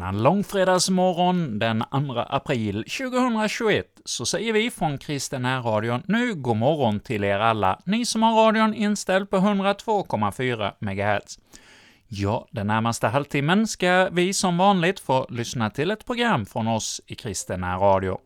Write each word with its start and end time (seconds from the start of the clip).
Denna 0.00 0.12
långfredagsmorgon 0.12 1.58
den 1.58 1.84
2 1.90 2.18
april 2.18 2.84
2021 2.84 3.86
så 4.04 4.26
säger 4.26 4.52
vi 4.52 4.70
från 4.70 4.98
Kristen 4.98 5.62
radion 5.62 6.02
nu 6.06 6.34
god 6.34 6.56
morgon 6.56 7.00
till 7.00 7.24
er 7.24 7.38
alla, 7.38 7.80
ni 7.86 8.06
som 8.06 8.22
har 8.22 8.44
radion 8.44 8.74
inställd 8.74 9.30
på 9.30 9.36
102,4 9.36 10.72
MHz. 10.80 11.38
Ja, 12.08 12.48
den 12.50 12.66
närmaste 12.66 13.08
halvtimmen 13.08 13.66
ska 13.66 14.08
vi 14.12 14.32
som 14.32 14.58
vanligt 14.58 15.00
få 15.00 15.26
lyssna 15.30 15.70
till 15.70 15.90
ett 15.90 16.06
program 16.06 16.46
från 16.46 16.68
oss 16.68 17.00
i 17.06 17.14
Kristen 17.14 17.64
radio. 17.64 18.18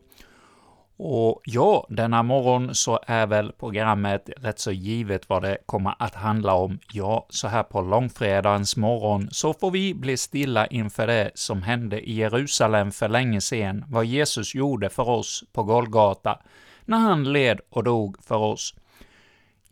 Och 0.97 1.41
ja, 1.45 1.87
denna 1.89 2.23
morgon 2.23 2.75
så 2.75 2.99
är 3.07 3.27
väl 3.27 3.51
programmet 3.51 4.29
rätt 4.37 4.59
så 4.59 4.71
givet 4.71 5.29
vad 5.29 5.41
det 5.41 5.57
kommer 5.65 5.95
att 5.99 6.15
handla 6.15 6.53
om. 6.53 6.79
Ja, 6.93 7.25
så 7.29 7.47
här 7.47 7.63
på 7.63 7.81
långfredagens 7.81 8.77
morgon 8.77 9.27
så 9.31 9.53
får 9.53 9.71
vi 9.71 9.93
bli 9.93 10.17
stilla 10.17 10.67
inför 10.67 11.07
det 11.07 11.31
som 11.33 11.61
hände 11.61 12.09
i 12.09 12.13
Jerusalem 12.13 12.91
för 12.91 13.09
länge 13.09 13.41
sedan, 13.41 13.85
vad 13.87 14.05
Jesus 14.05 14.55
gjorde 14.55 14.89
för 14.89 15.09
oss 15.09 15.43
på 15.53 15.63
Golgata, 15.63 16.39
när 16.85 16.97
han 16.97 17.33
led 17.33 17.59
och 17.69 17.83
dog 17.83 18.23
för 18.23 18.37
oss. 18.37 18.73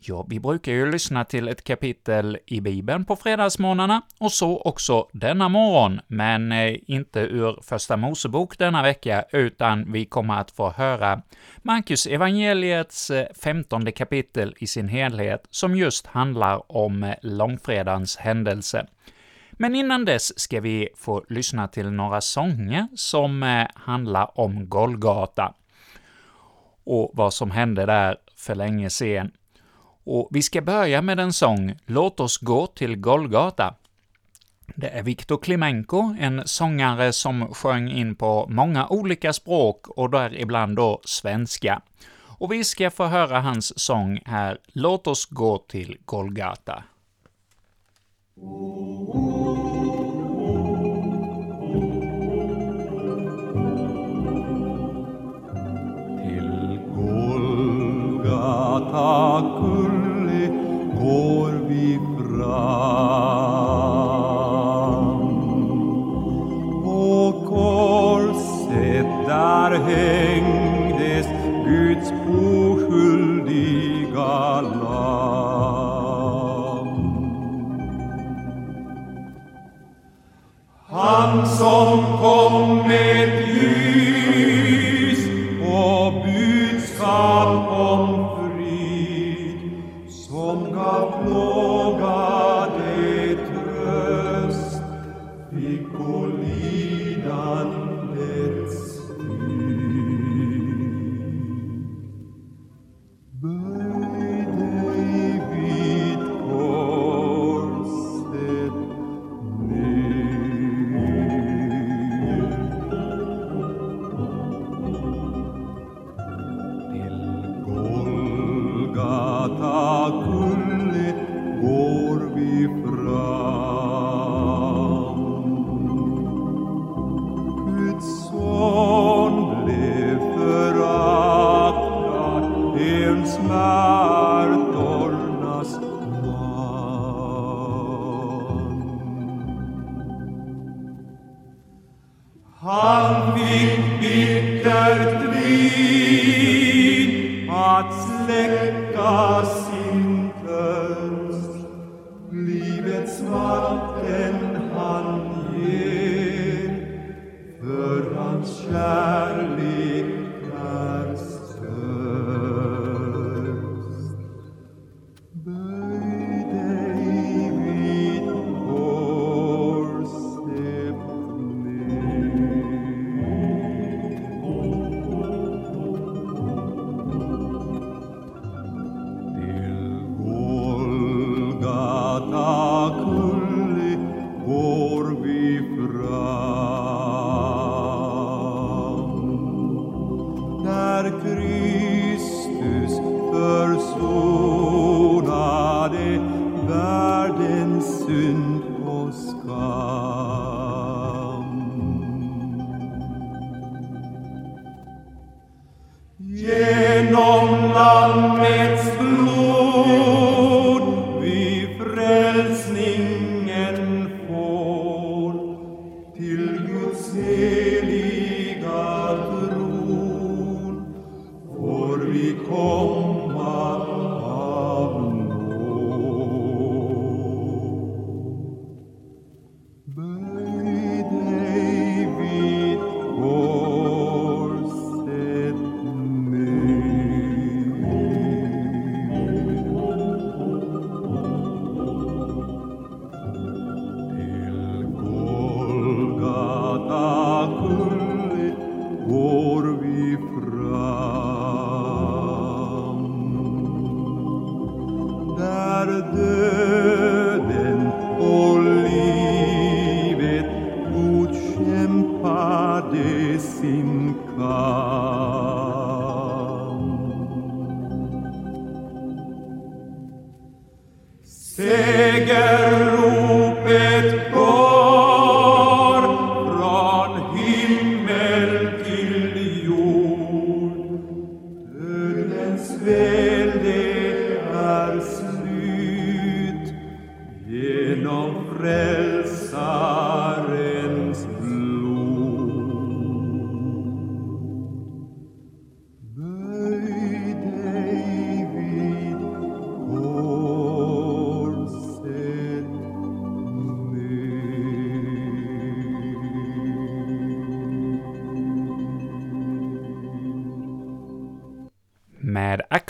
Ja, 0.06 0.26
vi 0.28 0.40
brukar 0.40 0.72
ju 0.72 0.90
lyssna 0.90 1.24
till 1.24 1.48
ett 1.48 1.64
kapitel 1.64 2.38
i 2.46 2.60
Bibeln 2.60 3.04
på 3.04 3.16
fredagsmorgnarna, 3.16 4.02
och 4.18 4.32
så 4.32 4.58
också 4.58 5.08
denna 5.12 5.48
morgon, 5.48 6.00
men 6.06 6.52
eh, 6.52 6.76
inte 6.86 7.20
ur 7.20 7.58
Första 7.62 7.96
Mosebok 7.96 8.58
denna 8.58 8.82
vecka, 8.82 9.24
utan 9.32 9.92
vi 9.92 10.04
kommer 10.04 10.40
att 10.40 10.50
få 10.50 10.70
höra 10.70 11.22
Markus 11.62 12.06
evangeliets 12.06 13.10
eh, 13.10 13.26
femtonde 13.42 13.92
kapitel 13.92 14.54
i 14.58 14.66
sin 14.66 14.88
helhet, 14.88 15.46
som 15.50 15.76
just 15.76 16.06
handlar 16.06 16.72
om 16.72 17.02
eh, 17.02 17.14
långfredagens 17.22 18.16
händelse. 18.16 18.86
Men 19.52 19.74
innan 19.74 20.04
dess 20.04 20.40
ska 20.40 20.60
vi 20.60 20.88
få 20.96 21.24
lyssna 21.28 21.68
till 21.68 21.90
några 21.90 22.20
sånger 22.20 22.86
som 22.94 23.66
handlar 23.74 24.40
om 24.40 24.68
Golgata, 24.68 25.54
och 26.84 27.10
vad 27.14 27.34
som 27.34 27.50
hände 27.50 27.86
där 27.86 28.16
för 28.36 28.54
länge 28.54 28.90
sedan. 28.90 29.30
Och 30.04 30.28
vi 30.30 30.42
ska 30.42 30.62
börja 30.62 31.02
med 31.02 31.20
en 31.20 31.32
sång, 31.32 31.74
Låt 31.86 32.20
oss 32.20 32.38
gå 32.38 32.66
till 32.66 32.96
Golgata. 32.96 33.74
Det 34.74 34.88
är 34.88 35.02
Viktor 35.02 35.38
Klimenko, 35.38 36.16
en 36.20 36.42
sångare 36.46 37.12
som 37.12 37.54
sjöng 37.54 37.90
in 37.90 38.16
på 38.16 38.46
många 38.48 38.88
olika 38.88 39.32
språk 39.32 39.88
och 39.88 40.10
däribland 40.10 40.76
då 40.76 41.00
svenska. 41.04 41.80
Och 42.38 42.52
vi 42.52 42.64
ska 42.64 42.90
få 42.90 43.04
höra 43.04 43.40
hans 43.40 43.78
sång 43.80 44.20
här, 44.24 44.58
Låt 44.66 45.06
oss 45.06 45.26
gå 45.26 45.58
till 45.58 45.96
Golgata. 46.04 46.84
Mm. 48.36 49.73
Golgata 59.40 60.48
går 61.00 61.52
vi 61.68 61.98
fram. 62.18 63.13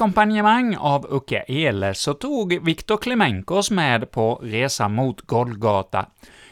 Ackompanjemang 0.05 0.77
av 0.77 1.07
Uke 1.11 1.45
Ele 1.49 1.95
så 1.95 2.15
tog 2.15 2.59
Viktor 2.65 2.97
Klemenkos 2.97 3.71
med 3.71 4.11
på 4.11 4.35
resa 4.43 4.89
mot 4.89 5.21
Golgata. 5.21 6.07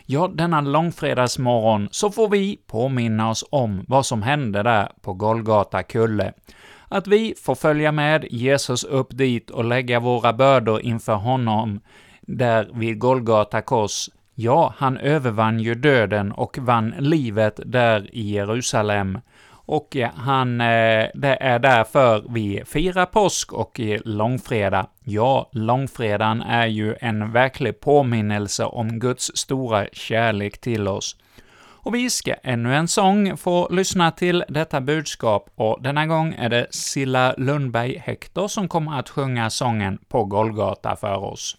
Ja, 0.06 0.28
denna 0.28 0.60
långfredagsmorgon 0.60 1.88
så 1.90 2.10
får 2.10 2.28
vi 2.28 2.58
påminna 2.66 3.30
oss 3.30 3.44
om 3.50 3.84
vad 3.88 4.06
som 4.06 4.22
hände 4.22 4.62
där 4.62 4.88
på 5.02 5.12
Golgata 5.12 5.82
kulle. 5.82 6.32
Att 6.88 7.06
vi 7.06 7.34
får 7.42 7.54
följa 7.54 7.92
med 7.92 8.24
Jesus 8.30 8.84
upp 8.84 9.08
dit 9.10 9.50
och 9.50 9.64
lägga 9.64 10.00
våra 10.00 10.32
bördor 10.32 10.80
inför 10.80 11.14
honom 11.14 11.80
där 12.20 12.70
vid 12.74 12.98
Golgata 12.98 13.62
kors. 13.62 14.08
Ja, 14.34 14.74
han 14.76 14.96
övervann 14.96 15.60
ju 15.60 15.74
döden 15.74 16.32
och 16.32 16.58
vann 16.58 16.94
livet 16.98 17.60
där 17.66 18.14
i 18.14 18.30
Jerusalem 18.30 19.18
och 19.66 19.96
han, 20.14 20.60
eh, 20.60 21.06
det 21.14 21.36
är 21.40 21.58
därför 21.58 22.24
vi 22.28 22.62
firar 22.66 23.06
påsk 23.06 23.52
och 23.52 23.80
eh, 23.80 24.00
långfredag. 24.04 24.86
Ja, 25.04 25.50
långfredagen 25.52 26.42
är 26.42 26.66
ju 26.66 26.96
en 27.00 27.32
verklig 27.32 27.80
påminnelse 27.80 28.64
om 28.64 28.98
Guds 28.98 29.30
stora 29.34 29.86
kärlek 29.92 30.60
till 30.60 30.88
oss. 30.88 31.16
Och 31.84 31.94
vi 31.94 32.10
ska 32.10 32.34
ännu 32.42 32.74
en 32.74 32.88
sång 32.88 33.36
få 33.36 33.68
lyssna 33.70 34.10
till 34.10 34.44
detta 34.48 34.80
budskap, 34.80 35.50
och 35.54 35.82
denna 35.82 36.06
gång 36.06 36.34
är 36.38 36.48
det 36.48 36.66
Silla 36.70 37.34
Lundberg 37.38 37.98
Hector 37.98 38.48
som 38.48 38.68
kommer 38.68 38.98
att 38.98 39.08
sjunga 39.08 39.50
sången 39.50 39.98
På 40.08 40.24
Golgata 40.24 40.96
för 40.96 41.24
oss. 41.24 41.56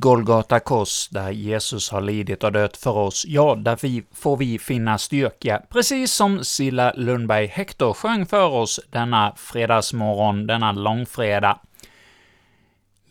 Vid 0.00 0.02
Golgata 0.02 0.60
kors, 0.60 1.08
där 1.08 1.30
Jesus 1.30 1.90
har 1.90 2.00
lidit 2.00 2.44
och 2.44 2.52
dött 2.52 2.76
för 2.76 2.96
oss, 2.96 3.24
ja, 3.28 3.54
där 3.54 3.78
vi, 3.82 4.02
får 4.12 4.36
vi 4.36 4.58
finna 4.58 4.98
styrka, 4.98 5.62
precis 5.68 6.12
som 6.12 6.44
Silla 6.44 6.92
Lundberg 6.96 7.46
Hector 7.46 7.92
sjöng 7.92 8.26
för 8.26 8.48
oss 8.48 8.80
denna 8.90 9.34
fredagsmorgon, 9.36 10.46
denna 10.46 10.72
långfredag. 10.72 11.58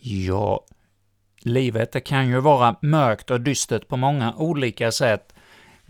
Ja, 0.00 0.60
livet 1.42 1.92
det 1.92 2.00
kan 2.00 2.28
ju 2.28 2.40
vara 2.40 2.76
mörkt 2.82 3.30
och 3.30 3.40
dystert 3.40 3.88
på 3.88 3.96
många 3.96 4.34
olika 4.36 4.92
sätt. 4.92 5.29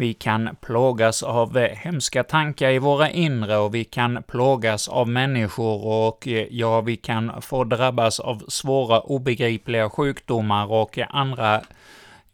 Vi 0.00 0.14
kan 0.14 0.56
plågas 0.60 1.22
av 1.22 1.58
eh, 1.58 1.76
hemska 1.76 2.24
tankar 2.24 2.70
i 2.70 2.78
våra 2.78 3.10
inre 3.10 3.56
och 3.56 3.74
vi 3.74 3.84
kan 3.84 4.22
plågas 4.22 4.88
av 4.88 5.08
människor 5.08 5.86
och 5.86 6.28
eh, 6.28 6.46
ja, 6.50 6.80
vi 6.80 6.96
kan 6.96 7.42
få 7.42 7.64
drabbas 7.64 8.20
av 8.20 8.44
svåra 8.48 9.00
obegripliga 9.00 9.90
sjukdomar 9.90 10.72
och 10.72 10.98
andra 11.08 11.60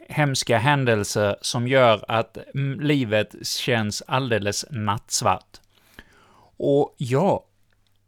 hemska 0.08 0.58
händelser 0.58 1.36
som 1.40 1.68
gör 1.68 2.04
att 2.08 2.38
mm, 2.54 2.80
livet 2.80 3.46
känns 3.46 4.02
alldeles 4.06 4.64
nattsvart. 4.70 5.60
Och 6.56 6.94
ja, 6.96 7.44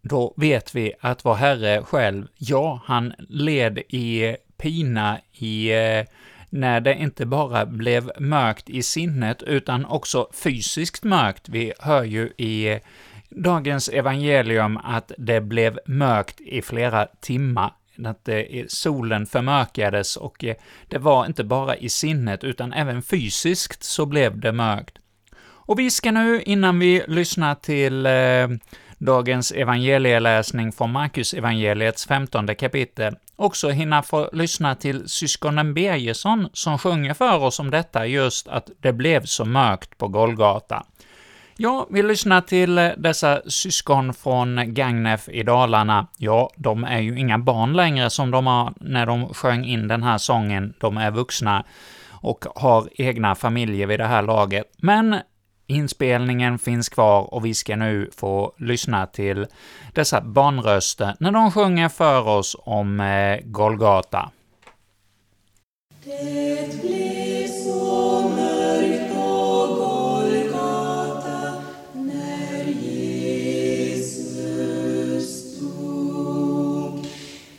då 0.03 0.35
vet 0.37 0.75
vi 0.75 0.93
att 1.01 1.25
vår 1.25 1.35
Herre 1.35 1.83
själv, 1.83 2.27
ja, 2.37 2.81
han 2.85 3.15
led 3.29 3.79
i 3.89 4.25
eh, 4.25 4.35
pina 4.57 5.19
i 5.33 5.73
eh, 5.73 6.05
när 6.51 6.81
det 6.81 6.95
inte 6.95 7.27
bara 7.27 7.67
blev 7.67 8.11
mörkt 8.19 8.71
i 8.71 8.83
sinnet, 8.83 9.43
utan 9.43 9.85
också 9.85 10.29
fysiskt 10.33 11.05
mörkt. 11.05 11.49
Vi 11.49 11.73
hör 11.79 12.05
ju 12.05 12.33
i 12.37 12.81
dagens 13.31 13.89
evangelium 13.89 14.77
att 14.77 15.13
det 15.19 15.41
blev 15.41 15.79
mörkt 15.87 16.41
i 16.41 16.63
flera 16.63 17.07
timmar, 17.21 17.73
att 18.05 18.29
eh, 18.29 18.41
solen 18.69 19.27
förmörkades 19.27 20.17
och 20.17 20.45
eh, 20.45 20.57
det 20.89 20.99
var 20.99 21.27
inte 21.27 21.45
bara 21.45 21.77
i 21.77 21.89
sinnet, 21.89 22.45
utan 22.45 22.73
även 22.73 23.03
fysiskt 23.03 23.83
så 23.83 24.07
blev 24.07 24.41
det 24.41 24.53
mörkt. 24.53 24.99
Och 25.69 25.79
vi 25.79 25.91
ska 25.91 26.11
nu, 26.11 26.43
innan 26.43 26.79
vi 26.79 27.03
lyssnar 27.07 27.55
till 27.55 28.07
eh, 28.07 28.49
dagens 28.99 29.53
evangelieläsning 29.53 30.73
från 30.73 30.93
Markus 30.93 31.35
evangeliets 31.35 32.07
femtonde 32.07 32.55
kapitel, 32.55 33.17
också 33.37 33.69
hinna 33.69 34.03
få 34.03 34.31
lyssna 34.33 34.75
till 34.75 35.09
syskonen 35.09 35.75
Birgersson 35.75 36.49
som 36.53 36.79
sjunger 36.79 37.15
för 37.15 37.43
oss 37.43 37.61
om 37.61 37.71
detta, 37.71 38.07
just 38.07 38.49
att 38.49 38.71
det 38.81 38.93
blev 38.93 39.25
så 39.25 39.45
mörkt 39.45 39.99
på 39.99 40.09
Golgata. 40.09 40.85
Ja, 41.61 41.87
vi 41.91 42.03
lyssnar 42.03 42.41
till 42.41 42.79
eh, 42.79 42.91
dessa 42.97 43.41
syskon 43.47 44.15
från 44.15 44.75
Gagnef 44.75 45.29
i 45.29 45.43
Dalarna. 45.43 46.07
Ja, 46.17 46.51
de 46.57 46.85
är 46.85 46.99
ju 46.99 47.19
inga 47.19 47.39
barn 47.39 47.73
längre 47.73 48.11
som 48.11 48.31
de 48.31 48.45
var 48.45 48.73
när 48.81 49.07
de 49.07 49.35
sjöng 49.35 49.65
in 49.65 49.89
den 49.89 50.03
här 50.03 50.19
sången. 50.19 50.75
De 50.81 50.97
är 50.97 51.11
vuxna 51.11 51.65
och 52.11 52.45
har 52.55 52.89
egna 52.93 53.35
familjer 53.35 53.87
vid 53.87 54.01
det 54.01 54.07
här 54.07 54.23
laget. 54.23 54.65
Men 54.77 55.17
inspelningen 55.69 56.59
finns 56.59 56.89
kvar 56.89 57.35
och 57.35 57.45
vi 57.45 57.55
ska 57.55 57.77
nu 57.77 58.11
få 58.17 58.53
lyssna 58.59 59.07
till 59.07 59.47
dessa 59.95 60.21
barnröster 60.21 61.17
när 61.21 61.33
de 61.33 61.53
sjunger 61.53 61.89
för 61.89 62.29
oss 62.29 62.57
om 62.59 63.01
eh, 63.01 63.39
Golgata. 63.45 64.31
Det 66.05 66.81
blev 66.83 67.49
så 67.49 68.23
mörkt 68.29 69.15
på 69.15 69.67
Golgata 69.75 71.53
när 71.93 72.65
Jesus 72.65 73.99
dog. 75.61 77.07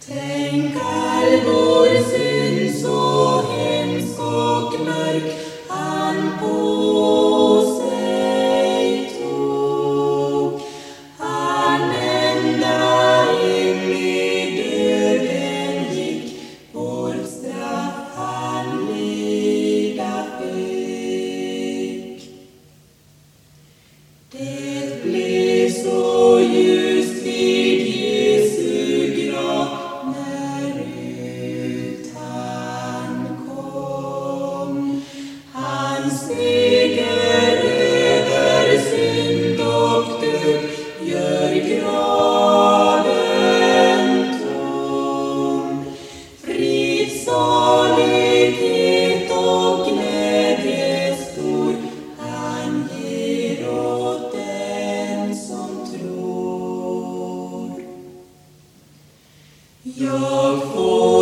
Tänk 0.07 0.75
all 0.75 1.41
vår 1.45 2.03
synd 2.03 2.75
så 2.75 3.41
hemsk 3.51 4.19
och 4.19 4.79
mörk 4.85 5.33
han 5.69 6.39
på 6.39 6.88
Jag 60.79 61.18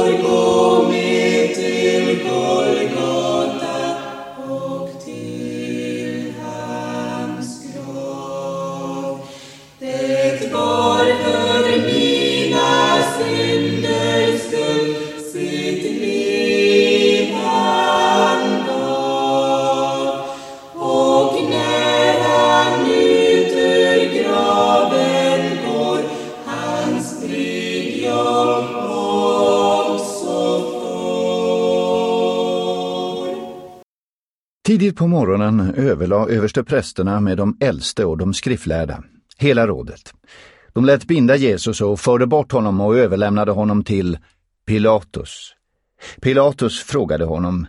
på 34.98 35.08
morgonen 35.08 35.74
överlade 35.76 36.34
översteprästerna 36.34 37.20
med 37.20 37.38
de 37.38 37.58
äldste 37.60 38.06
och 38.06 38.18
de 38.18 38.34
skriftlärda, 38.34 39.04
hela 39.38 39.68
rådet. 39.68 40.14
De 40.74 40.86
lät 40.86 41.06
binda 41.06 41.36
Jesus 41.36 41.82
och 41.82 42.00
förde 42.00 42.28
bort 42.28 42.52
honom 42.52 42.82
och 42.82 42.98
överlämnade 42.98 43.52
honom 43.52 43.84
till 43.84 44.18
Pilatus. 44.66 45.54
Pilatus 46.22 46.80
frågade 46.84 47.26
honom, 47.26 47.68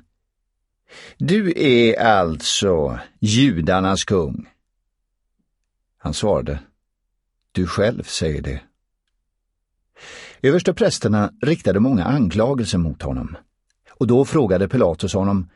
Du 1.18 1.52
är 1.56 2.00
alltså 2.00 2.98
judarnas 3.20 4.04
kung? 4.04 4.48
Han 5.98 6.14
svarade, 6.14 6.58
Du 7.52 7.66
själv 7.66 8.02
säger 8.02 8.42
det. 8.42 8.60
Översteprästerna 10.42 11.32
riktade 11.42 11.80
många 11.80 12.04
anklagelser 12.04 12.78
mot 12.78 13.02
honom, 13.02 13.36
och 13.90 14.06
då 14.06 14.24
frågade 14.24 14.68
Pilatus 14.68 15.14
honom, 15.14 15.48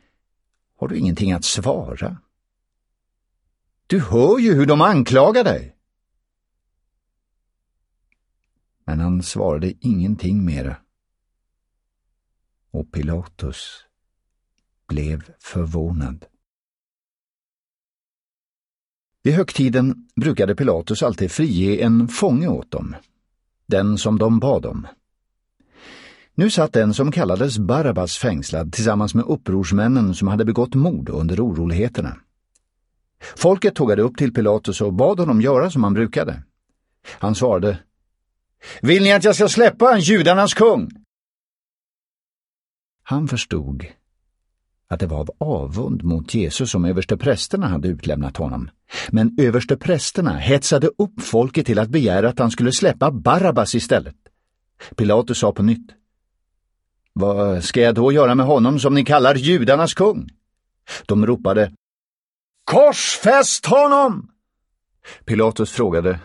har 0.83 0.89
du 0.89 0.99
ingenting 0.99 1.33
att 1.33 1.45
svara? 1.45 2.17
Du 3.87 4.01
hör 4.01 4.39
ju 4.39 4.55
hur 4.55 4.67
de 4.67 4.81
anklagar 4.81 5.45
dig. 5.45 5.77
Men 8.85 9.01
han 9.01 9.23
svarade 9.23 9.73
ingenting 9.81 10.45
mera. 10.45 10.77
Och 12.71 12.93
Pilatus 12.93 13.85
blev 14.89 15.33
förvånad. 15.39 16.27
Vid 19.23 19.35
högtiden 19.35 20.09
brukade 20.17 20.55
Pilatus 20.55 21.03
alltid 21.03 21.33
frige 21.33 21.85
en 21.85 22.09
fånge 22.09 22.49
åt 22.49 22.71
dem, 22.71 22.97
den 23.67 23.99
som 23.99 24.19
de 24.19 24.41
bad 24.41 24.67
om. 24.67 24.87
Nu 26.35 26.51
satt 26.51 26.73
den 26.73 26.95
som 26.95 27.13
kallades 27.13 27.59
Barabbas 27.59 28.19
fängslad 28.19 28.73
tillsammans 28.73 29.15
med 29.15 29.25
upprorsmännen 29.25 30.15
som 30.15 30.29
hade 30.29 30.45
begått 30.45 30.75
mord 30.75 31.09
under 31.09 31.47
oroligheterna. 31.47 32.17
Folket 33.37 33.75
tågade 33.75 34.03
upp 34.03 34.17
till 34.17 34.35
Pilatus 34.35 34.81
och 34.81 34.93
bad 34.93 35.21
honom 35.21 35.41
göra 35.41 35.71
som 35.71 35.85
han 35.85 35.95
brukade. 35.95 36.43
Han 37.07 37.35
svarade 37.35 37.79
Vill 38.83 39.03
ni 39.03 39.13
att 39.13 39.25
jag 39.25 39.35
ska 39.35 39.49
släppa 39.49 39.99
judarnas 39.99 40.55
kung? 40.55 40.91
Han 43.03 43.29
förstod 43.29 43.87
att 44.89 45.01
det 45.01 45.07
var 45.07 45.21
av 45.21 45.31
avund 45.39 46.05
mot 46.05 46.35
Jesus 46.35 46.71
som 46.71 46.85
översteprästerna 46.85 47.69
hade 47.69 47.89
utlämnat 47.89 48.37
honom. 48.37 48.71
Men 49.11 49.37
översteprästerna 49.39 50.39
hetsade 50.39 50.87
upp 50.87 51.23
folket 51.23 51.67
till 51.67 51.79
att 51.79 51.89
begära 51.89 52.29
att 52.29 52.39
han 52.39 52.51
skulle 52.51 52.73
släppa 52.73 53.11
Barabbas 53.11 53.75
istället. 53.75 54.17
Pilatus 54.97 55.39
sa 55.39 55.53
på 55.53 55.63
nytt 55.63 55.91
vad 57.13 57.65
ska 57.65 57.81
jag 57.81 57.95
då 57.95 58.13
göra 58.13 58.35
med 58.35 58.47
honom 58.47 58.79
som 58.79 58.95
ni 58.95 59.05
kallar 59.05 59.35
judarnas 59.35 59.95
kung? 59.95 60.29
De 61.07 61.27
ropade 61.27 61.73
Korsfäst 62.65 63.67
honom! 63.67 64.31
Pilatus 65.25 65.71
frågade 65.71 66.21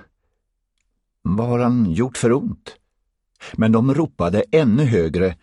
Vad 1.21 1.47
har 1.47 1.59
han 1.59 1.91
gjort 1.91 2.17
för 2.17 2.31
ont? 2.33 2.75
Men 3.53 3.71
de 3.71 3.93
ropade 3.93 4.43
ännu 4.51 4.83
högre 4.83 5.37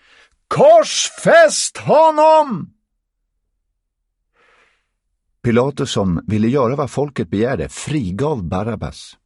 Korsfäst 0.49 1.77
honom! 1.77 2.71
Pilatus 5.43 5.91
som 5.91 6.25
ville 6.27 6.49
göra 6.49 6.77
vad 6.77 6.91
folket 6.91 7.29
begärde 7.29 7.69
frigav 7.69 8.45
Barabbas. 8.45 9.17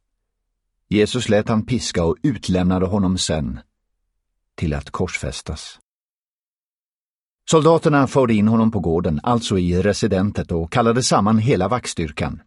Jesus 0.87 1.29
lät 1.29 1.49
han 1.49 1.65
piska 1.65 2.03
och 2.03 2.17
utlämnade 2.23 2.85
honom 2.85 3.17
sen 3.17 3.59
till 4.55 4.73
att 4.73 4.89
korsfästas. 4.89 5.79
Soldaterna 7.51 8.07
förde 8.07 8.33
in 8.33 8.47
honom 8.47 8.71
på 8.71 8.79
gården, 8.79 9.19
alltså 9.23 9.57
i 9.57 9.81
residentet, 9.81 10.51
och 10.51 10.71
kallade 10.71 11.03
samman 11.03 11.37
hela 11.37 11.67
vaktstyrkan. 11.67 12.41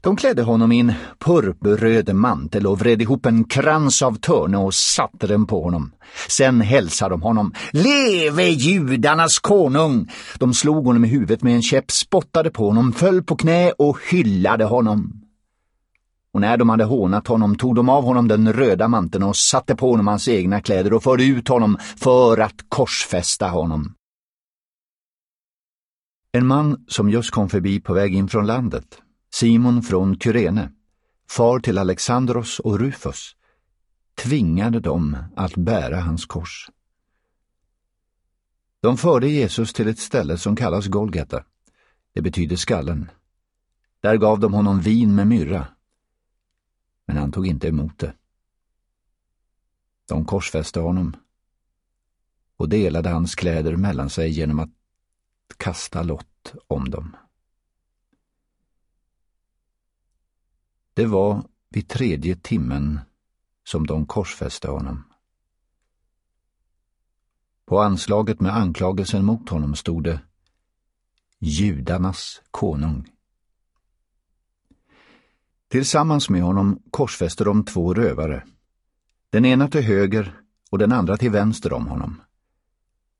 De 0.00 0.16
klädde 0.16 0.42
honom 0.42 0.72
i 0.72 0.80
en 0.80 0.92
purpurröd 1.18 2.14
mantel 2.14 2.66
och 2.66 2.78
vred 2.78 3.02
ihop 3.02 3.26
en 3.26 3.44
krans 3.44 4.02
av 4.02 4.14
törne 4.14 4.56
och 4.58 4.74
satte 4.74 5.26
den 5.26 5.46
på 5.46 5.62
honom. 5.62 5.92
Sen 6.28 6.60
hälsade 6.60 7.10
de 7.10 7.22
honom. 7.22 7.52
Leve 7.72 8.44
judarnas 8.44 9.38
konung! 9.38 10.10
De 10.38 10.54
slog 10.54 10.84
honom 10.86 11.04
i 11.04 11.08
huvudet 11.08 11.42
med 11.42 11.54
en 11.54 11.62
käpp, 11.62 11.90
spottade 11.90 12.50
på 12.50 12.66
honom, 12.66 12.92
föll 12.92 13.22
på 13.22 13.36
knä 13.36 13.70
och 13.70 13.98
hyllade 14.10 14.64
honom. 14.64 15.12
Och 16.32 16.40
när 16.40 16.56
de 16.56 16.68
hade 16.68 16.84
hånat 16.84 17.28
honom 17.28 17.56
tog 17.56 17.74
de 17.74 17.88
av 17.88 18.04
honom 18.04 18.28
den 18.28 18.52
röda 18.52 18.88
manteln 18.88 19.24
och 19.24 19.36
satte 19.36 19.76
på 19.76 19.90
honom 19.90 20.06
hans 20.06 20.28
egna 20.28 20.60
kläder 20.60 20.92
och 20.92 21.02
förde 21.02 21.24
ut 21.24 21.48
honom 21.48 21.78
för 21.96 22.40
att 22.40 22.56
korsfästa 22.68 23.48
honom. 23.48 23.94
En 26.36 26.46
man 26.46 26.84
som 26.88 27.10
just 27.10 27.30
kom 27.30 27.48
förbi 27.48 27.80
på 27.80 27.94
väg 27.94 28.14
in 28.14 28.28
från 28.28 28.46
landet, 28.46 29.02
Simon 29.34 29.82
från 29.82 30.18
Kyrene, 30.18 30.72
far 31.30 31.60
till 31.60 31.78
Alexandros 31.78 32.58
och 32.60 32.78
Rufus, 32.78 33.36
tvingade 34.14 34.80
dem 34.80 35.16
att 35.36 35.56
bära 35.56 36.00
hans 36.00 36.26
kors. 36.26 36.70
De 38.80 38.96
förde 38.96 39.28
Jesus 39.28 39.72
till 39.72 39.88
ett 39.88 39.98
ställe 39.98 40.38
som 40.38 40.56
kallas 40.56 40.86
Golgata. 40.86 41.44
Det 42.14 42.22
betyder 42.22 42.56
skallen. 42.56 43.10
Där 44.00 44.16
gav 44.16 44.40
de 44.40 44.54
honom 44.54 44.80
vin 44.80 45.14
med 45.14 45.26
myrra. 45.26 45.66
Men 47.06 47.16
han 47.16 47.32
tog 47.32 47.46
inte 47.46 47.68
emot 47.68 47.98
det. 47.98 48.14
De 50.08 50.24
korsfäste 50.24 50.80
honom 50.80 51.16
och 52.56 52.68
delade 52.68 53.08
hans 53.08 53.34
kläder 53.34 53.76
mellan 53.76 54.10
sig 54.10 54.30
genom 54.30 54.58
att 54.58 54.70
kasta 55.56 56.02
lott 56.02 56.54
om 56.66 56.90
dem. 56.90 57.16
Det 60.94 61.06
var 61.06 61.44
vid 61.68 61.88
tredje 61.88 62.36
timmen 62.36 63.00
som 63.64 63.86
de 63.86 64.06
korsfäste 64.06 64.68
honom. 64.68 65.04
På 67.64 67.80
anslaget 67.80 68.40
med 68.40 68.56
anklagelsen 68.56 69.24
mot 69.24 69.48
honom 69.48 69.74
stod 69.74 70.04
det 70.04 70.20
Judarnas 71.38 72.42
konung. 72.50 73.10
Tillsammans 75.68 76.30
med 76.30 76.42
honom 76.42 76.82
korsfäste 76.90 77.44
de 77.44 77.64
två 77.64 77.94
rövare, 77.94 78.44
den 79.30 79.44
ena 79.44 79.68
till 79.68 79.82
höger 79.82 80.40
och 80.70 80.78
den 80.78 80.92
andra 80.92 81.16
till 81.16 81.30
vänster 81.30 81.72
om 81.72 81.86
honom. 81.86 82.22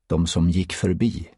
De 0.07 0.27
som 0.27 0.49
gick 0.49 0.73
förbi 0.73 1.34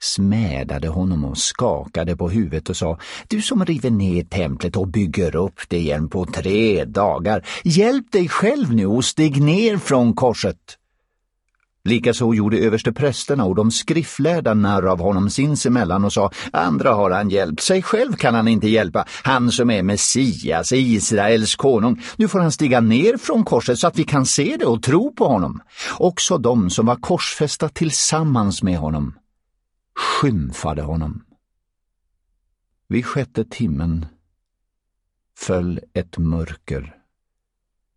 smädade 0.00 0.88
honom 0.88 1.24
och 1.24 1.38
skakade 1.38 2.16
på 2.16 2.28
huvudet 2.28 2.70
och 2.70 2.76
sa 2.76 2.98
Du 3.28 3.42
som 3.42 3.64
river 3.64 3.90
ner 3.90 4.24
templet 4.24 4.76
och 4.76 4.88
bygger 4.88 5.36
upp 5.36 5.60
det 5.68 5.78
igen 5.78 6.08
på 6.08 6.26
tre 6.26 6.84
dagar, 6.84 7.46
hjälp 7.64 8.12
dig 8.12 8.28
själv 8.28 8.74
nu 8.74 8.86
och 8.86 9.04
stig 9.04 9.42
ner 9.42 9.76
från 9.76 10.14
korset. 10.14 10.76
Likaså 11.84 12.34
gjorde 12.34 12.58
översteprästerna 12.58 13.44
och 13.44 13.54
de 13.54 13.70
skriftlärda 13.70 14.54
narr 14.54 14.86
av 14.86 15.00
honom 15.00 15.30
sinsemellan 15.30 16.04
och 16.04 16.12
sa 16.12 16.30
andra 16.52 16.92
har 16.94 17.10
han 17.10 17.30
hjälpt, 17.30 17.62
sig 17.62 17.82
själv 17.82 18.12
kan 18.12 18.34
han 18.34 18.48
inte 18.48 18.68
hjälpa, 18.68 19.04
han 19.22 19.52
som 19.52 19.70
är 19.70 19.82
Messias, 19.82 20.72
Israels 20.72 21.56
konung. 21.56 22.02
Nu 22.16 22.28
får 22.28 22.40
han 22.40 22.52
stiga 22.52 22.80
ner 22.80 23.16
från 23.16 23.44
korset 23.44 23.78
så 23.78 23.86
att 23.86 23.98
vi 23.98 24.04
kan 24.04 24.26
se 24.26 24.56
det 24.58 24.66
och 24.66 24.82
tro 24.82 25.14
på 25.14 25.28
honom. 25.28 25.60
Också 25.98 26.38
de 26.38 26.70
som 26.70 26.86
var 26.86 26.96
korsfästa 26.96 27.68
tillsammans 27.68 28.62
med 28.62 28.78
honom 28.78 29.14
skymfade 30.00 30.82
honom. 30.82 31.24
Vid 32.86 33.06
sjätte 33.06 33.44
timmen 33.44 34.06
föll 35.34 35.80
ett 35.92 36.18
mörker 36.18 37.02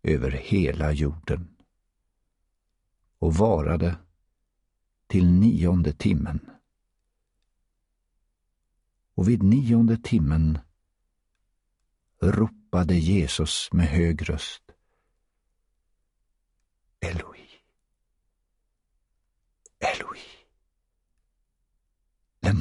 över 0.02 0.30
hela 0.30 0.92
jorden 0.92 1.56
och 3.18 3.34
varade 3.34 3.96
till 5.06 5.26
nionde 5.26 5.92
timmen. 5.92 6.50
Och 9.14 9.28
vid 9.28 9.42
nionde 9.42 9.96
timmen 9.96 10.58
ropade 12.20 12.94
Jesus 12.94 13.68
med 13.72 13.86
hög 13.86 14.30
röst 14.30 14.62
Eloi, 17.00 17.33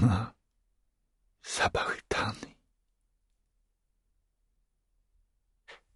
Анна 0.04 0.34
sabachthani. 1.42 2.58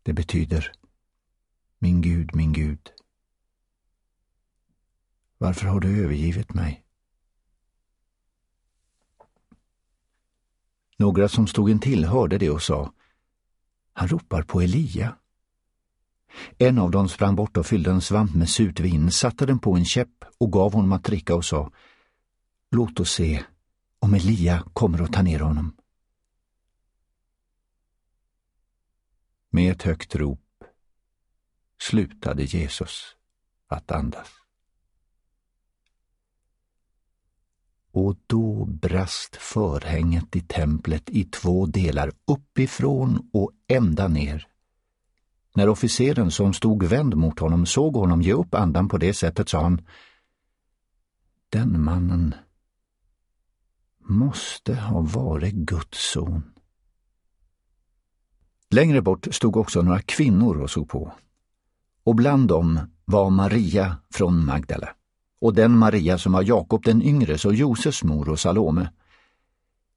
Det 0.04 0.14
betyder 0.14 0.72
Min 1.80 2.02
Gud, 2.02 2.36
min 2.36 2.54
Gud, 2.54 2.92
varför 5.38 5.68
har 5.68 5.80
du 5.80 6.04
övergivit 6.04 6.54
mig? 6.54 6.84
Några 10.98 11.30
som 11.30 11.48
stod 11.48 11.70
intill 11.70 12.06
hörde 12.06 12.38
det 12.38 12.50
och 12.50 12.62
sa 12.62 12.94
Han 13.94 14.08
ropar 14.08 14.44
på 14.44 14.62
Elia. 14.62 15.16
En 16.58 16.78
av 16.78 16.92
dem 16.92 17.10
sprang 17.10 17.36
bort 17.36 17.58
och 17.58 17.66
fyllde 17.66 17.92
en 17.92 18.02
svamp 18.02 18.36
med 18.36 18.50
surt 18.50 18.80
vin, 18.80 19.12
satte 19.12 19.46
den 19.46 19.60
på 19.60 19.76
en 19.76 19.86
käpp 19.86 20.26
och 20.38 20.52
gav 20.52 20.74
honom 20.74 20.92
att 20.92 21.04
dricka 21.04 21.36
och 21.36 21.46
sa 21.46 21.72
Låt 22.72 23.00
oss 23.00 23.12
se 23.12 23.44
om 24.00 24.14
Elia 24.14 24.64
kommer 24.74 25.02
att 25.02 25.14
ta 25.14 25.22
ner 25.22 25.40
honom. 25.40 25.76
Med 29.50 29.72
ett 29.72 29.84
högt 29.84 30.16
rop 30.16 30.64
slutade 31.78 32.44
Jesus 32.44 33.16
att 33.68 33.92
andas. 33.92 34.28
och 37.98 38.16
då 38.28 38.66
brast 38.66 39.36
förhänget 39.36 40.36
i 40.36 40.42
templet 40.42 41.10
i 41.10 41.24
två 41.24 41.66
delar, 41.66 42.12
uppifrån 42.28 43.30
och 43.34 43.52
ända 43.68 44.08
ner. 44.08 44.48
När 45.56 45.70
officeren 45.70 46.32
som 46.32 46.54
stod 46.54 46.84
vänd 46.84 47.16
mot 47.16 47.40
honom 47.40 47.66
såg 47.66 47.96
honom 47.96 48.22
ge 48.22 48.34
upp 48.34 48.54
andan 48.54 48.90
på 48.90 48.98
det 48.98 49.14
sättet 49.14 49.50
sa 49.50 49.62
han 49.62 49.82
Den 51.50 51.84
mannen 51.84 52.36
måste 54.10 54.76
ha 54.76 55.02
varit 55.02 55.54
Guds 55.54 56.12
son. 56.12 56.44
Längre 58.70 59.02
bort 59.02 59.28
stod 59.32 59.58
också 59.58 59.82
några 59.82 60.02
kvinnor 60.02 60.62
och 60.62 60.70
såg 60.70 60.90
på. 60.90 61.14
Och 62.04 62.16
bland 62.16 62.48
dem 62.48 62.80
var 63.06 63.30
Maria 63.30 63.98
från 64.14 64.46
Magdala 64.46 64.90
och 65.42 65.54
den 65.54 65.78
Maria 65.78 66.18
som 66.18 66.34
var 66.34 66.44
Jakob 66.44 66.84
den 66.84 67.02
yngres 67.02 67.46
och 67.46 67.56
Josefs 67.56 68.04
mor 68.04 68.30
och 68.30 68.40
Salome. 68.40 68.92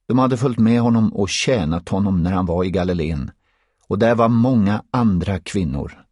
De 0.05 0.19
hade 0.19 0.37
följt 0.37 0.59
med 0.59 0.81
honom 0.81 1.13
och 1.13 1.29
tjänat 1.29 1.89
honom 1.89 2.23
när 2.23 2.31
han 2.31 2.45
var 2.45 2.63
i 2.63 2.71
Galileen, 2.71 3.31
och 3.87 3.99
där 3.99 4.15
var 4.15 4.29
många 4.29 4.83
andra 4.91 5.39
kvinnor, 5.39 6.05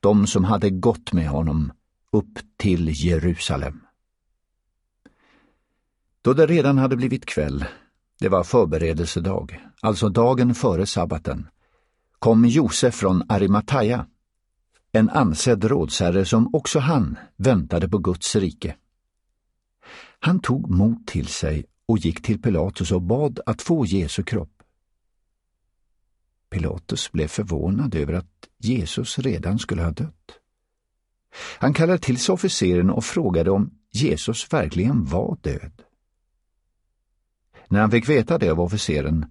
de 0.00 0.26
som 0.26 0.44
hade 0.44 0.70
gått 0.70 1.12
med 1.12 1.28
honom 1.28 1.72
upp 2.12 2.38
till 2.56 3.04
Jerusalem. 3.04 3.80
Då 6.22 6.32
det 6.32 6.46
redan 6.46 6.78
hade 6.78 6.96
blivit 6.96 7.26
kväll, 7.26 7.64
det 8.20 8.28
var 8.28 8.44
förberedelsedag, 8.44 9.66
alltså 9.80 10.08
dagen 10.08 10.54
före 10.54 10.86
sabbaten, 10.86 11.48
kom 12.18 12.44
Josef 12.44 12.94
från 12.94 13.22
Arimataya 13.28 14.06
en 14.92 15.10
ansedd 15.10 15.64
rådsherre 15.64 16.24
som 16.24 16.54
också 16.54 16.78
han 16.78 17.18
väntade 17.36 17.88
på 17.88 17.98
Guds 17.98 18.36
rike. 18.36 18.76
Han 20.20 20.40
tog 20.40 20.70
mod 20.70 21.06
till 21.06 21.26
sig 21.26 21.64
och 21.86 21.98
gick 21.98 22.22
till 22.22 22.42
Pilatus 22.42 22.92
och 22.92 23.02
bad 23.02 23.40
att 23.46 23.62
få 23.62 23.86
Jesu 23.86 24.22
kropp. 24.22 24.62
Pilatus 26.50 27.12
blev 27.12 27.28
förvånad 27.28 27.94
över 27.94 28.12
att 28.12 28.48
Jesus 28.58 29.18
redan 29.18 29.58
skulle 29.58 29.82
ha 29.82 29.90
dött. 29.90 30.32
Han 31.58 31.74
kallade 31.74 31.98
till 31.98 32.18
sig 32.18 32.32
officeren 32.32 32.90
och 32.90 33.04
frågade 33.04 33.50
om 33.50 33.70
Jesus 33.90 34.52
verkligen 34.52 35.04
var 35.04 35.38
död. 35.40 35.82
När 37.70 37.80
han 37.80 37.90
fick 37.90 38.08
veta 38.08 38.38
det 38.38 38.50
av 38.50 38.60
officeren 38.60 39.26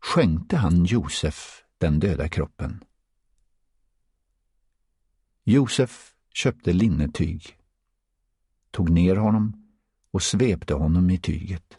skänkte 0.00 0.56
han 0.56 0.84
Josef 0.84 1.62
den 1.78 2.00
döda 2.00 2.28
kroppen. 2.28 2.84
Josef 5.44 6.14
köpte 6.34 6.72
linnetyg, 6.72 7.58
tog 8.70 8.90
ner 8.90 9.16
honom 9.16 9.68
och 10.10 10.22
svepte 10.22 10.74
honom 10.74 11.10
i 11.10 11.18
tyget. 11.18 11.78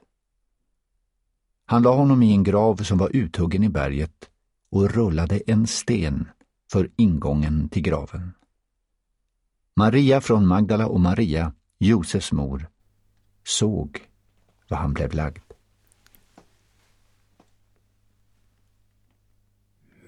Han 1.66 1.82
la 1.82 1.96
honom 1.96 2.24
i 2.24 2.32
en 2.32 2.44
grav 2.44 2.76
som 2.76 2.98
var 2.98 3.16
uthuggen 3.16 3.64
i 3.64 3.70
berget 3.70 4.30
och 4.70 4.92
rullade 4.92 5.42
en 5.48 5.68
sten 5.68 6.30
för 6.72 6.92
ingången 6.96 7.70
till 7.70 7.82
graven. 7.82 8.34
Maria 9.76 10.22
från 10.22 10.48
Magdala 10.48 10.88
och 10.88 11.00
Maria, 11.00 11.54
Josefs 11.78 12.32
mor, 12.32 12.70
såg 13.44 14.08
var 14.70 14.78
han 14.78 14.94
blev 14.94 15.14
lagd. 15.14 15.47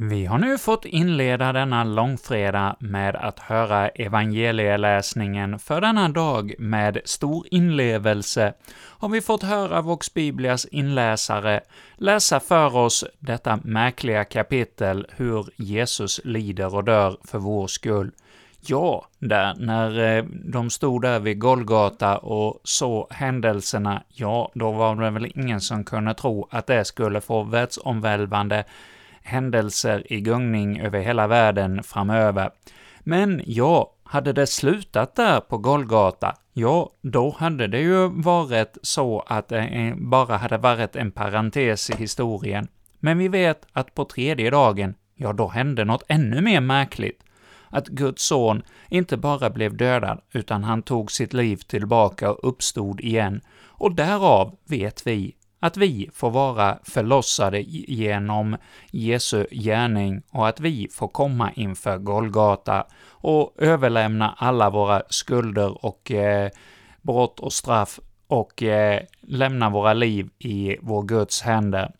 Vi 0.01 0.25
har 0.25 0.37
nu 0.37 0.57
fått 0.57 0.85
inleda 0.85 1.53
denna 1.53 1.83
långfredag 1.83 2.75
med 2.79 3.15
att 3.15 3.39
höra 3.39 3.89
evangelieläsningen 3.89 5.59
för 5.59 5.81
denna 5.81 6.09
dag 6.09 6.53
med 6.59 7.01
stor 7.05 7.45
inlevelse 7.51 8.53
har 8.75 9.09
vi 9.09 9.21
fått 9.21 9.43
höra 9.43 9.81
Vox 9.81 10.13
Biblias 10.13 10.65
inläsare 10.65 11.61
läsa 11.95 12.39
för 12.39 12.75
oss 12.75 13.05
detta 13.19 13.59
märkliga 13.63 14.23
kapitel 14.23 15.07
hur 15.15 15.49
Jesus 15.55 16.21
lider 16.23 16.75
och 16.75 16.83
dör 16.83 17.17
för 17.23 17.37
vår 17.39 17.67
skull. 17.67 18.11
Ja, 18.61 19.07
där 19.19 19.55
när 19.57 20.17
eh, 20.17 20.23
de 20.23 20.69
stod 20.69 21.01
där 21.01 21.19
vid 21.19 21.39
Golgata 21.39 22.17
och 22.17 22.59
såg 22.63 23.07
händelserna, 23.13 24.03
ja, 24.07 24.51
då 24.53 24.71
var 24.71 24.95
det 24.95 25.09
väl 25.09 25.31
ingen 25.35 25.61
som 25.61 25.83
kunde 25.83 26.13
tro 26.13 26.47
att 26.51 26.67
det 26.67 26.85
skulle 26.85 27.21
få 27.21 27.43
världsomvälvande 27.43 28.63
händelser 29.29 30.13
i 30.13 30.21
gungning 30.21 30.79
över 30.79 30.99
hela 30.99 31.27
världen 31.27 31.83
framöver. 31.83 32.49
Men 32.99 33.41
ja, 33.45 33.93
hade 34.03 34.33
det 34.33 34.47
slutat 34.47 35.15
där 35.15 35.39
på 35.39 35.57
Golgata, 35.57 36.35
ja, 36.53 36.89
då 37.01 37.35
hade 37.39 37.67
det 37.67 37.79
ju 37.79 38.07
varit 38.07 38.77
så 38.81 39.19
att 39.27 39.47
det 39.47 39.59
eh, 39.59 39.95
bara 39.95 40.37
hade 40.37 40.57
varit 40.57 40.95
en 40.95 41.11
parentes 41.11 41.89
i 41.89 41.95
historien. 41.97 42.67
Men 42.99 43.17
vi 43.17 43.27
vet 43.27 43.67
att 43.73 43.95
på 43.95 44.05
tredje 44.05 44.49
dagen, 44.49 44.95
ja, 45.15 45.33
då 45.33 45.47
hände 45.47 45.85
något 45.85 46.03
ännu 46.07 46.41
mer 46.41 46.61
märkligt. 46.61 47.23
Att 47.69 47.87
Guds 47.87 48.23
son 48.23 48.63
inte 48.89 49.17
bara 49.17 49.49
blev 49.49 49.77
dödad, 49.77 50.21
utan 50.31 50.63
han 50.63 50.81
tog 50.81 51.11
sitt 51.11 51.33
liv 51.33 51.57
tillbaka 51.57 52.31
och 52.31 52.49
uppstod 52.49 53.01
igen. 53.01 53.41
Och 53.65 53.95
därav 53.95 54.57
vet 54.65 55.07
vi 55.07 55.35
att 55.59 55.77
vi 55.77 56.09
får 56.13 56.29
vara 56.29 56.79
förlossade 56.83 57.61
genom 57.61 58.57
Jesu 58.91 59.45
gärning 59.51 60.21
och 60.31 60.47
att 60.47 60.59
vi 60.59 60.87
får 60.91 61.07
komma 61.07 61.51
inför 61.55 61.97
Golgata 61.97 62.85
och 63.09 63.53
överlämna 63.57 64.35
alla 64.37 64.69
våra 64.69 65.03
skulder 65.09 65.85
och 65.85 66.11
eh, 66.11 66.49
brott 67.01 67.39
och 67.39 67.53
straff 67.53 67.99
och 68.27 68.63
eh, 68.63 69.01
lämna 69.21 69.69
våra 69.69 69.93
liv 69.93 70.29
i 70.39 70.77
vår 70.81 71.03
Guds 71.03 71.41
händer. 71.41 71.91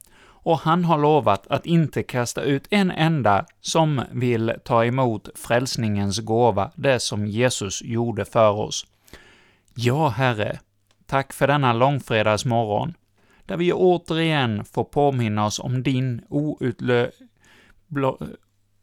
Och 0.41 0.60
han 0.60 0.86
har 0.86 0.98
lovat 0.98 1.48
att 1.48 1.65
inte 1.65 2.04
kasta 2.04 2.41
ut 2.41 2.67
en 2.69 2.91
enda 2.91 3.45
som 3.62 4.02
vill 4.12 4.54
ta 4.65 4.86
emot 4.86 5.30
frälsningens 5.36 6.19
gåva, 6.19 6.72
det 6.76 7.00
som 7.00 7.28
Jesus 7.28 7.82
gjorde 7.82 8.26
för 8.26 8.52
oss. 8.52 8.86
Ja, 9.74 10.08
Herre, 10.10 10.60
tack 11.06 11.34
för 11.34 11.48
denna 11.48 11.74
långfredagsmorgon 11.74 12.93
där 13.49 13.57
vi 13.57 13.73
återigen 13.73 14.65
får 14.65 14.83
påminna 14.83 15.45
oss 15.45 15.59
om 15.59 15.83
din 15.83 16.21
outlö... 16.29 17.09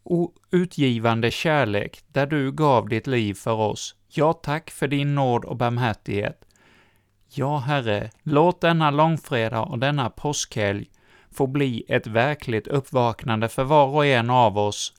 outgivande 0.02 1.30
kärlek, 1.30 2.00
där 2.08 2.26
du 2.26 2.52
gav 2.52 2.88
ditt 2.88 3.06
liv 3.06 3.34
för 3.34 3.52
oss. 3.52 3.94
Ja, 4.08 4.32
tack 4.32 4.70
för 4.70 4.88
din 4.88 5.14
nåd 5.14 5.44
och 5.44 5.56
barmhärtighet. 5.56 6.44
Ja, 7.34 7.58
Herre, 7.58 8.10
låt 8.22 8.60
denna 8.60 8.90
långfredag 8.90 9.70
och 9.70 9.78
denna 9.78 10.10
påskhelg 10.10 10.86
få 11.30 11.46
bli 11.46 11.84
ett 11.88 12.06
verkligt 12.06 12.66
uppvaknande 12.66 13.48
för 13.48 13.64
var 13.64 13.86
och 13.86 14.06
en 14.06 14.30
av 14.30 14.58
oss, 14.58 14.94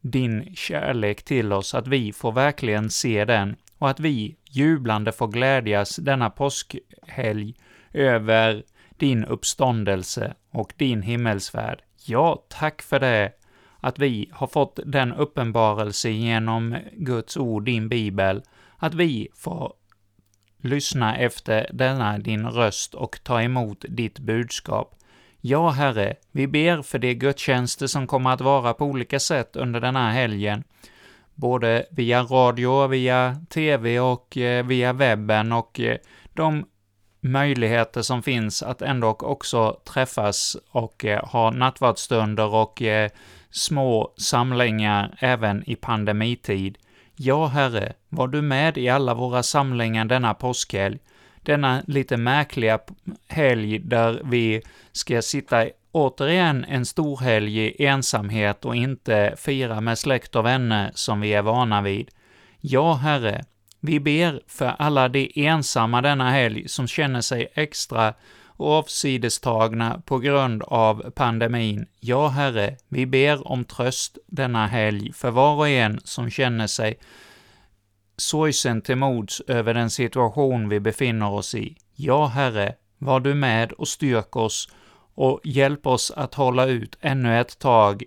din 0.00 0.54
kärlek 0.54 1.22
till 1.22 1.52
oss, 1.52 1.74
att 1.74 1.86
vi 1.86 2.12
får 2.12 2.32
verkligen 2.32 2.90
se 2.90 3.24
den 3.24 3.56
och 3.78 3.90
att 3.90 4.00
vi 4.00 4.36
jublande 4.50 5.12
får 5.12 5.28
glädjas 5.28 5.96
denna 5.96 6.30
påskhelg 6.30 7.54
över 7.92 8.64
din 9.00 9.24
uppståndelse 9.24 10.34
och 10.50 10.72
din 10.76 11.02
himmelsfärd. 11.02 11.82
Ja, 12.04 12.44
tack 12.48 12.82
för 12.82 13.00
det, 13.00 13.32
att 13.80 13.98
vi 13.98 14.30
har 14.32 14.46
fått 14.46 14.78
den 14.86 15.12
uppenbarelse 15.12 16.10
genom 16.10 16.76
Guds 16.92 17.36
ord, 17.36 17.64
din 17.64 17.88
bibel, 17.88 18.42
att 18.76 18.94
vi 18.94 19.28
får 19.34 19.72
lyssna 20.62 21.16
efter 21.16 21.70
denna 21.72 22.18
din 22.18 22.46
röst 22.46 22.94
och 22.94 23.20
ta 23.22 23.42
emot 23.42 23.84
ditt 23.88 24.18
budskap. 24.18 24.96
Ja, 25.40 25.70
Herre, 25.70 26.16
vi 26.32 26.46
ber 26.46 26.82
för 26.82 26.98
de 26.98 27.14
gudstjänster 27.14 27.86
som 27.86 28.06
kommer 28.06 28.30
att 28.30 28.40
vara 28.40 28.74
på 28.74 28.84
olika 28.84 29.20
sätt 29.20 29.56
under 29.56 29.80
den 29.80 29.96
här 29.96 30.10
helgen, 30.10 30.64
både 31.34 31.86
via 31.90 32.22
radio, 32.22 32.86
via 32.86 33.36
TV 33.48 34.00
och 34.00 34.36
eh, 34.36 34.66
via 34.66 34.92
webben 34.92 35.52
och 35.52 35.80
eh, 35.80 35.96
de 36.34 36.64
möjligheter 37.20 38.02
som 38.02 38.22
finns 38.22 38.62
att 38.62 38.82
ändå 38.82 39.08
också 39.08 39.80
träffas 39.84 40.56
och 40.70 41.04
eh, 41.04 41.24
ha 41.26 41.50
nattvardsstunder 41.50 42.54
och 42.54 42.82
eh, 42.82 43.10
små 43.50 44.14
samlingar 44.16 45.16
även 45.18 45.70
i 45.70 45.76
pandemitid. 45.76 46.78
Ja, 47.16 47.46
Herre, 47.46 47.92
var 48.08 48.28
du 48.28 48.42
med 48.42 48.78
i 48.78 48.88
alla 48.88 49.14
våra 49.14 49.42
samlingar 49.42 50.04
denna 50.04 50.34
påskhelg, 50.34 50.98
denna 51.42 51.82
lite 51.86 52.16
märkliga 52.16 52.78
helg 53.28 53.78
där 53.78 54.20
vi 54.24 54.62
ska 54.92 55.22
sitta 55.22 55.66
återigen 55.92 56.64
en 56.64 56.86
stor 56.86 57.16
helg 57.16 57.58
i 57.58 57.86
ensamhet 57.86 58.64
och 58.64 58.76
inte 58.76 59.34
fira 59.36 59.80
med 59.80 59.98
släkt 59.98 60.36
och 60.36 60.46
vänner 60.46 60.90
som 60.94 61.20
vi 61.20 61.34
är 61.34 61.42
vana 61.42 61.82
vid. 61.82 62.10
Ja, 62.60 62.94
Herre, 62.94 63.44
vi 63.80 64.00
ber 64.00 64.40
för 64.46 64.66
alla 64.78 65.08
de 65.08 65.32
ensamma 65.34 66.02
denna 66.02 66.30
helg 66.30 66.68
som 66.68 66.86
känner 66.86 67.20
sig 67.20 67.48
extra 67.54 68.14
avsidestagna 68.56 70.02
på 70.04 70.18
grund 70.18 70.62
av 70.62 71.10
pandemin. 71.10 71.86
Ja, 72.00 72.28
Herre, 72.28 72.76
vi 72.88 73.06
ber 73.06 73.48
om 73.48 73.64
tröst 73.64 74.18
denna 74.26 74.66
helg 74.66 75.12
för 75.12 75.30
var 75.30 75.56
och 75.56 75.68
en 75.68 76.00
som 76.04 76.30
känner 76.30 76.66
sig 76.66 76.98
sorgsen 78.16 78.82
till 78.82 78.96
mods 78.96 79.40
över 79.40 79.74
den 79.74 79.90
situation 79.90 80.68
vi 80.68 80.80
befinner 80.80 81.30
oss 81.30 81.54
i. 81.54 81.76
Ja, 81.94 82.26
Herre, 82.26 82.74
var 82.98 83.20
du 83.20 83.34
med 83.34 83.72
och 83.72 83.88
styrk 83.88 84.36
oss 84.36 84.68
och 85.14 85.40
hjälp 85.44 85.86
oss 85.86 86.10
att 86.10 86.34
hålla 86.34 86.66
ut 86.66 86.98
ännu 87.00 87.40
ett 87.40 87.58
tag 87.58 88.02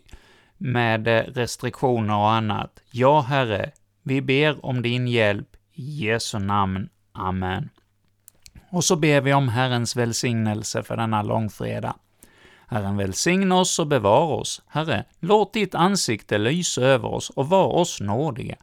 med 0.58 1.08
restriktioner 1.38 2.18
och 2.18 2.32
annat. 2.32 2.80
Ja, 2.92 3.22
Herre, 3.22 3.72
vi 4.04 4.22
ber 4.22 4.66
om 4.66 4.82
din 4.82 5.08
hjälp 5.08 5.53
i 5.74 6.06
Jesu 6.06 6.40
namn. 6.40 6.90
Amen. 7.12 7.70
Och 8.70 8.84
så 8.84 8.96
ber 8.96 9.22
vi 9.22 9.34
om 9.34 9.48
Herrens 9.48 9.96
välsignelse 9.96 10.84
för 10.84 10.98
denna 10.98 11.22
långfredag. 11.22 11.96
Herren 12.68 12.98
välsigne 12.98 13.56
oss 13.56 13.80
och 13.80 13.88
bevara 13.88 14.36
oss. 14.36 14.62
Herre, 14.68 15.06
låt 15.20 15.54
ditt 15.54 15.76
ansikte 15.76 16.38
lysa 16.38 16.82
över 16.82 17.14
oss 17.14 17.30
och 17.30 17.50
var 17.50 17.68
oss 17.68 18.02
nådiga. 18.02 18.56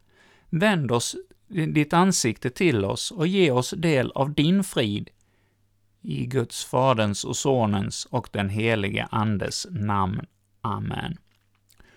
Vänd 0.48 0.92
oss 0.92 1.16
ditt 1.48 1.92
ansikte 1.92 2.50
till 2.50 2.84
oss 2.84 3.10
och 3.10 3.26
ge 3.26 3.50
oss 3.50 3.70
del 3.70 4.12
av 4.14 4.34
din 4.34 4.64
frid. 4.64 5.10
I 6.02 6.26
Guds, 6.26 6.64
Faderns 6.64 7.24
och 7.24 7.36
Sonens 7.36 8.04
och 8.04 8.28
den 8.32 8.48
helige 8.48 9.08
Andes 9.10 9.66
namn. 9.70 10.26
Amen. 10.60 11.16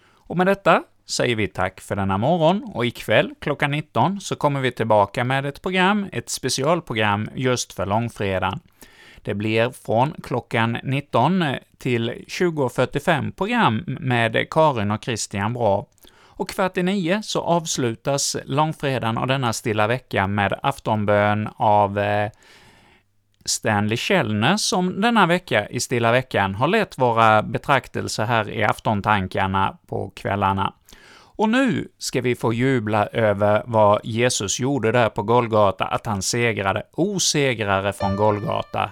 Och 0.05 0.37
med 0.37 0.47
detta 0.47 0.83
säger 1.13 1.35
vi 1.35 1.47
tack 1.47 1.81
för 1.81 1.95
denna 1.95 2.17
morgon 2.17 2.63
och 2.73 2.85
ikväll 2.85 3.33
klockan 3.41 3.71
19 3.71 4.21
så 4.21 4.35
kommer 4.35 4.61
vi 4.61 4.71
tillbaka 4.71 5.23
med 5.23 5.45
ett 5.45 5.61
program, 5.61 6.09
ett 6.11 6.29
specialprogram 6.29 7.29
just 7.35 7.73
för 7.73 7.85
långfredagen. 7.85 8.59
Det 9.21 9.33
blir 9.33 9.71
från 9.85 10.13
klockan 10.23 10.77
19 10.83 11.45
till 11.77 12.09
20.45 12.09 13.31
program 13.31 13.83
med 13.85 14.49
Karin 14.49 14.91
och 14.91 15.03
Christian 15.03 15.53
Bra. 15.53 15.87
Och 16.35 16.49
kvart 16.49 16.77
i 16.77 16.83
nio 16.83 17.23
så 17.23 17.41
avslutas 17.41 18.37
långfredagen 18.45 19.17
och 19.17 19.27
denna 19.27 19.53
stilla 19.53 19.87
vecka 19.87 20.27
med 20.27 20.59
aftonbön 20.63 21.49
av 21.55 21.99
eh, 21.99 22.31
Stanley 23.45 23.97
Källner, 23.97 24.57
som 24.57 25.01
denna 25.01 25.25
vecka 25.25 25.67
i 25.67 25.79
Stilla 25.79 26.11
veckan 26.11 26.55
har 26.55 26.67
lett 26.67 26.97
våra 26.97 27.43
betraktelser 27.43 28.25
här 28.25 28.49
i 28.49 28.63
aftontankarna 28.63 29.77
på 29.87 30.09
kvällarna. 30.09 30.73
Och 31.43 31.49
nu 31.49 31.87
ska 31.97 32.21
vi 32.21 32.35
få 32.35 32.53
jubla 32.53 33.07
över 33.07 33.63
vad 33.65 34.01
Jesus 34.03 34.59
gjorde 34.59 34.91
där 34.91 35.09
på 35.09 35.23
Golgata, 35.23 35.85
att 35.85 36.05
han 36.05 36.21
segrade, 36.21 36.83
osegrare 36.91 37.93
från 37.93 38.15
Golgata. 38.15 38.89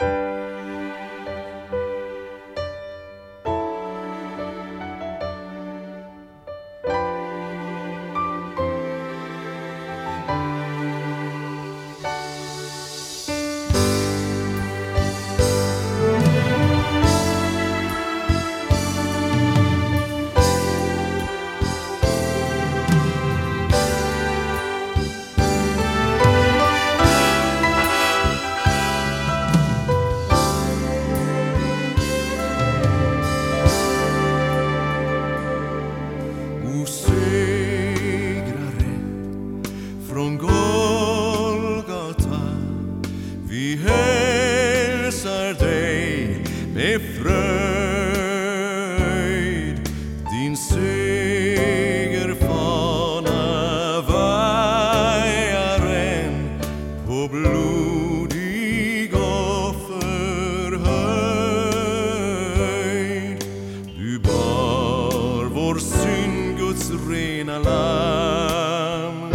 vår 65.71 65.79
synd 65.79 66.57
Guds 66.57 66.91
rena 67.09 67.59
lamm 67.59 69.33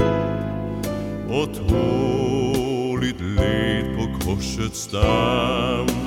och 1.28 1.54
tåligt 1.54 3.20
led 3.20 3.96
på 3.96 4.24
korsets 4.24 4.86
damm 4.86 6.05